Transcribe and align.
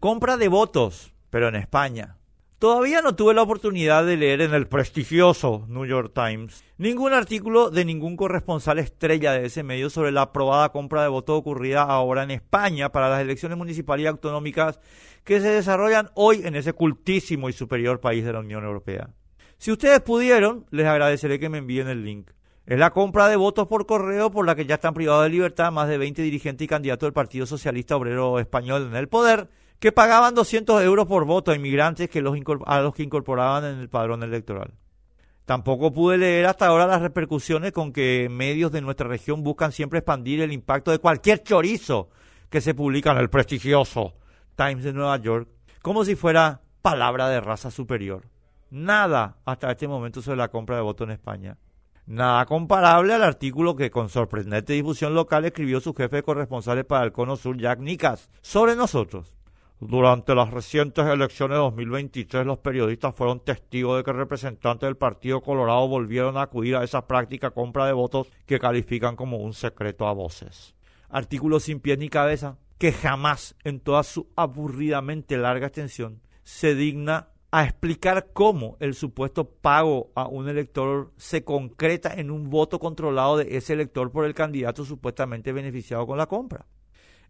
Compra 0.00 0.38
de 0.38 0.48
votos, 0.48 1.12
pero 1.28 1.48
en 1.48 1.56
España. 1.56 2.16
Todavía 2.58 3.02
no 3.02 3.16
tuve 3.16 3.34
la 3.34 3.42
oportunidad 3.42 4.06
de 4.06 4.16
leer 4.16 4.40
en 4.40 4.54
el 4.54 4.66
prestigioso 4.66 5.66
New 5.68 5.84
York 5.84 6.12
Times 6.14 6.64
ningún 6.78 7.12
artículo 7.12 7.68
de 7.68 7.84
ningún 7.84 8.16
corresponsal 8.16 8.78
estrella 8.78 9.32
de 9.32 9.44
ese 9.44 9.62
medio 9.62 9.90
sobre 9.90 10.10
la 10.10 10.22
aprobada 10.22 10.70
compra 10.70 11.02
de 11.02 11.08
votos 11.08 11.36
ocurrida 11.38 11.82
ahora 11.82 12.22
en 12.22 12.30
España 12.30 12.90
para 12.92 13.10
las 13.10 13.20
elecciones 13.20 13.58
municipales 13.58 14.04
y 14.04 14.06
autonómicas 14.06 14.80
que 15.22 15.38
se 15.38 15.50
desarrollan 15.50 16.08
hoy 16.14 16.46
en 16.46 16.56
ese 16.56 16.72
cultísimo 16.72 17.50
y 17.50 17.52
superior 17.52 18.00
país 18.00 18.24
de 18.24 18.32
la 18.32 18.40
Unión 18.40 18.64
Europea. 18.64 19.10
Si 19.58 19.70
ustedes 19.70 20.00
pudieron, 20.00 20.64
les 20.70 20.86
agradeceré 20.86 21.38
que 21.38 21.50
me 21.50 21.58
envíen 21.58 21.88
el 21.88 22.06
link. 22.06 22.30
Es 22.64 22.78
la 22.78 22.92
compra 22.92 23.28
de 23.28 23.36
votos 23.36 23.66
por 23.66 23.84
correo 23.84 24.30
por 24.30 24.46
la 24.46 24.54
que 24.54 24.64
ya 24.64 24.76
están 24.76 24.94
privados 24.94 25.24
de 25.24 25.28
libertad 25.28 25.70
más 25.70 25.88
de 25.90 25.98
20 25.98 26.22
dirigentes 26.22 26.64
y 26.64 26.68
candidatos 26.68 27.06
del 27.06 27.12
Partido 27.12 27.44
Socialista 27.44 27.96
Obrero 27.96 28.38
Español 28.38 28.86
en 28.88 28.96
el 28.96 29.06
poder 29.06 29.50
que 29.80 29.92
pagaban 29.92 30.34
200 30.34 30.82
euros 30.82 31.06
por 31.06 31.24
voto 31.24 31.50
a 31.50 31.56
inmigrantes 31.56 32.10
que 32.10 32.20
los 32.20 32.38
a 32.66 32.80
los 32.80 32.94
que 32.94 33.02
incorporaban 33.02 33.64
en 33.64 33.78
el 33.80 33.88
padrón 33.88 34.22
electoral. 34.22 34.74
Tampoco 35.46 35.92
pude 35.92 36.18
leer 36.18 36.46
hasta 36.46 36.66
ahora 36.66 36.86
las 36.86 37.02
repercusiones 37.02 37.72
con 37.72 37.92
que 37.92 38.28
medios 38.30 38.70
de 38.70 38.82
nuestra 38.82 39.08
región 39.08 39.42
buscan 39.42 39.72
siempre 39.72 39.98
expandir 39.98 40.42
el 40.42 40.52
impacto 40.52 40.92
de 40.92 40.98
cualquier 40.98 41.42
chorizo 41.42 42.10
que 42.50 42.60
se 42.60 42.74
publica 42.74 43.10
en 43.12 43.18
el 43.18 43.30
prestigioso 43.30 44.14
Times 44.54 44.84
de 44.84 44.92
Nueva 44.92 45.16
York, 45.16 45.48
como 45.82 46.04
si 46.04 46.14
fuera 46.14 46.60
palabra 46.82 47.28
de 47.28 47.40
raza 47.40 47.70
superior. 47.70 48.26
Nada 48.70 49.38
hasta 49.44 49.72
este 49.72 49.88
momento 49.88 50.20
sobre 50.20 50.36
la 50.36 50.48
compra 50.48 50.76
de 50.76 50.82
votos 50.82 51.08
en 51.08 51.12
España. 51.12 51.56
Nada 52.06 52.44
comparable 52.44 53.14
al 53.14 53.22
artículo 53.22 53.74
que 53.74 53.90
con 53.90 54.08
sorprendente 54.08 54.74
difusión 54.74 55.14
local 55.14 55.46
escribió 55.46 55.80
su 55.80 55.94
jefe 55.94 56.16
de 56.16 56.22
corresponsales 56.22 56.84
para 56.84 57.04
el 57.04 57.12
Cono 57.12 57.36
Sur, 57.36 57.56
Jack 57.56 57.80
Nicas, 57.80 58.28
sobre 58.42 58.76
nosotros. 58.76 59.34
Durante 59.82 60.34
las 60.34 60.50
recientes 60.50 61.06
elecciones 61.06 61.54
de 61.54 61.62
2023, 61.62 62.44
los 62.44 62.58
periodistas 62.58 63.14
fueron 63.14 63.40
testigos 63.40 63.96
de 63.96 64.04
que 64.04 64.12
representantes 64.12 64.86
del 64.86 64.98
Partido 64.98 65.40
Colorado 65.40 65.88
volvieron 65.88 66.36
a 66.36 66.42
acudir 66.42 66.76
a 66.76 66.84
esa 66.84 67.06
práctica 67.06 67.52
compra 67.52 67.86
de 67.86 67.94
votos 67.94 68.28
que 68.44 68.58
califican 68.58 69.16
como 69.16 69.38
un 69.38 69.54
secreto 69.54 70.06
a 70.06 70.12
voces. 70.12 70.74
Artículo 71.08 71.60
sin 71.60 71.80
pies 71.80 71.96
ni 71.96 72.10
cabeza, 72.10 72.58
que 72.76 72.92
jamás, 72.92 73.56
en 73.64 73.80
toda 73.80 74.02
su 74.02 74.28
aburridamente 74.36 75.38
larga 75.38 75.68
extensión, 75.68 76.20
se 76.42 76.74
digna 76.74 77.30
a 77.50 77.64
explicar 77.64 78.32
cómo 78.34 78.76
el 78.80 78.92
supuesto 78.92 79.48
pago 79.48 80.10
a 80.14 80.28
un 80.28 80.50
elector 80.50 81.10
se 81.16 81.42
concreta 81.42 82.12
en 82.12 82.30
un 82.30 82.50
voto 82.50 82.78
controlado 82.78 83.38
de 83.38 83.56
ese 83.56 83.72
elector 83.72 84.12
por 84.12 84.26
el 84.26 84.34
candidato 84.34 84.84
supuestamente 84.84 85.52
beneficiado 85.52 86.06
con 86.06 86.18
la 86.18 86.26
compra. 86.26 86.66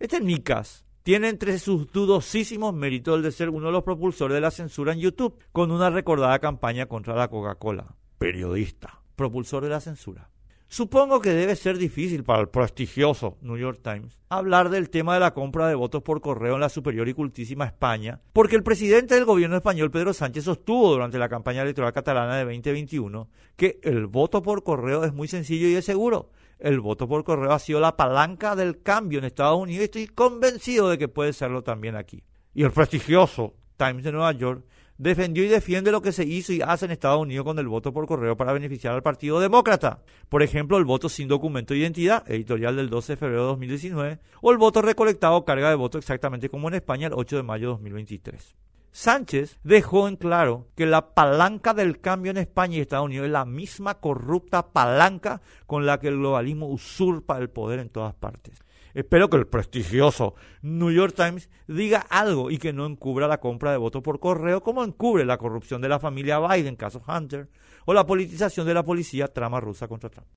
Este 0.00 0.20
Nicas 0.20 0.84
tiene 1.10 1.28
entre 1.28 1.58
sus 1.58 1.90
dudosísimos 1.90 2.72
méritos 2.72 3.16
el 3.16 3.24
de 3.24 3.32
ser 3.32 3.48
uno 3.50 3.66
de 3.66 3.72
los 3.72 3.82
propulsores 3.82 4.32
de 4.32 4.40
la 4.40 4.52
censura 4.52 4.92
en 4.92 5.00
YouTube, 5.00 5.36
con 5.50 5.72
una 5.72 5.90
recordada 5.90 6.38
campaña 6.38 6.86
contra 6.86 7.16
la 7.16 7.26
Coca-Cola. 7.26 7.96
Periodista, 8.16 9.02
propulsor 9.16 9.64
de 9.64 9.70
la 9.70 9.80
censura. 9.80 10.30
Supongo 10.68 11.20
que 11.20 11.30
debe 11.30 11.56
ser 11.56 11.78
difícil 11.78 12.22
para 12.22 12.42
el 12.42 12.48
prestigioso 12.48 13.38
New 13.40 13.56
York 13.56 13.80
Times 13.82 14.20
hablar 14.28 14.70
del 14.70 14.88
tema 14.88 15.14
de 15.14 15.20
la 15.20 15.34
compra 15.34 15.66
de 15.66 15.74
votos 15.74 16.00
por 16.00 16.20
correo 16.20 16.54
en 16.54 16.60
la 16.60 16.68
superior 16.68 17.08
y 17.08 17.14
cultísima 17.14 17.64
España, 17.64 18.20
porque 18.32 18.54
el 18.54 18.62
presidente 18.62 19.16
del 19.16 19.24
gobierno 19.24 19.56
español, 19.56 19.90
Pedro 19.90 20.14
Sánchez, 20.14 20.44
sostuvo 20.44 20.92
durante 20.92 21.18
la 21.18 21.28
campaña 21.28 21.62
electoral 21.62 21.92
catalana 21.92 22.36
de 22.36 22.44
2021 22.44 23.28
que 23.56 23.80
el 23.82 24.06
voto 24.06 24.42
por 24.42 24.62
correo 24.62 25.04
es 25.04 25.12
muy 25.12 25.26
sencillo 25.26 25.66
y 25.66 25.74
es 25.74 25.84
seguro, 25.84 26.30
el 26.60 26.80
voto 26.80 27.08
por 27.08 27.24
correo 27.24 27.52
ha 27.52 27.58
sido 27.58 27.80
la 27.80 27.96
palanca 27.96 28.54
del 28.54 28.82
cambio 28.82 29.18
en 29.18 29.24
Estados 29.24 29.58
Unidos 29.58 29.80
y 29.80 29.84
estoy 29.84 30.06
convencido 30.06 30.88
de 30.88 30.98
que 30.98 31.08
puede 31.08 31.32
serlo 31.32 31.62
también 31.62 31.96
aquí. 31.96 32.22
Y 32.54 32.62
el 32.62 32.70
prestigioso 32.70 33.54
Times 33.76 34.04
de 34.04 34.12
Nueva 34.12 34.32
York 34.32 34.64
defendió 34.98 35.42
y 35.42 35.48
defiende 35.48 35.90
lo 35.90 36.02
que 36.02 36.12
se 36.12 36.24
hizo 36.24 36.52
y 36.52 36.60
hace 36.60 36.84
en 36.84 36.90
Estados 36.90 37.22
Unidos 37.22 37.44
con 37.44 37.58
el 37.58 37.66
voto 37.66 37.90
por 37.90 38.06
correo 38.06 38.36
para 38.36 38.52
beneficiar 38.52 38.92
al 38.92 39.02
Partido 39.02 39.40
Demócrata. 39.40 40.02
Por 40.28 40.42
ejemplo, 40.42 40.76
el 40.76 40.84
voto 40.84 41.08
sin 41.08 41.26
documento 41.26 41.72
de 41.72 41.80
identidad, 41.80 42.30
editorial 42.30 42.76
del 42.76 42.90
12 42.90 43.14
de 43.14 43.16
febrero 43.16 43.42
de 43.42 43.48
2019, 43.48 44.18
o 44.42 44.52
el 44.52 44.58
voto 44.58 44.82
recolectado 44.82 45.44
carga 45.46 45.70
de 45.70 45.76
voto 45.76 45.96
exactamente 45.96 46.50
como 46.50 46.68
en 46.68 46.74
España 46.74 47.06
el 47.06 47.14
8 47.14 47.36
de 47.36 47.42
mayo 47.42 47.68
de 47.68 47.72
2023. 47.72 48.56
Sánchez 48.92 49.58
dejó 49.62 50.08
en 50.08 50.16
claro 50.16 50.66
que 50.74 50.84
la 50.84 51.14
palanca 51.14 51.74
del 51.74 52.00
cambio 52.00 52.30
en 52.30 52.38
España 52.38 52.76
y 52.76 52.80
Estados 52.80 53.06
Unidos 53.06 53.26
es 53.26 53.32
la 53.32 53.44
misma 53.44 54.00
corrupta 54.00 54.72
palanca 54.72 55.42
con 55.66 55.86
la 55.86 56.00
que 56.00 56.08
el 56.08 56.16
globalismo 56.16 56.66
usurpa 56.66 57.38
el 57.38 57.50
poder 57.50 57.78
en 57.78 57.88
todas 57.88 58.14
partes. 58.14 58.58
Espero 58.92 59.30
que 59.30 59.36
el 59.36 59.46
prestigioso 59.46 60.34
New 60.62 60.90
York 60.90 61.14
Times 61.14 61.48
diga 61.68 62.04
algo 62.10 62.50
y 62.50 62.58
que 62.58 62.72
no 62.72 62.86
encubra 62.86 63.28
la 63.28 63.38
compra 63.38 63.70
de 63.70 63.76
votos 63.76 64.02
por 64.02 64.18
correo 64.18 64.62
como 64.62 64.82
encubre 64.82 65.24
la 65.24 65.38
corrupción 65.38 65.80
de 65.80 65.88
la 65.88 66.00
familia 66.00 66.40
Biden, 66.40 66.74
caso 66.74 67.00
Hunter, 67.06 67.48
o 67.84 67.94
la 67.94 68.04
politización 68.04 68.66
de 68.66 68.74
la 68.74 68.84
policía, 68.84 69.28
trama 69.28 69.60
rusa 69.60 69.86
contra 69.86 70.10
Trump. 70.10 70.26